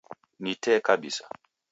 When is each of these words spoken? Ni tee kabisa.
Ni 0.43 0.53
tee 0.63 0.79
kabisa. 0.85 1.25